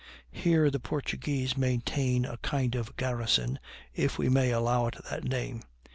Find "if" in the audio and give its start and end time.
3.93-4.17